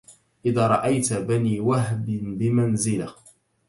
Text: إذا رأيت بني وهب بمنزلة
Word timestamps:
إذا 0.45 0.67
رأيت 0.67 1.13
بني 1.13 1.59
وهب 1.59 2.05
بمنزلة 2.07 3.15